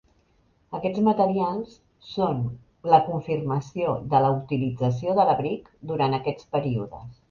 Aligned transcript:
Aquests 0.77 1.01
materials 1.07 1.75
són 2.13 2.41
la 2.95 3.01
confirmació 3.13 3.95
de 4.17 4.25
la 4.27 4.35
utilització 4.41 5.19
de 5.21 5.31
l'abric 5.33 5.75
durant 5.95 6.23
aquests 6.23 6.55
períodes. 6.61 7.19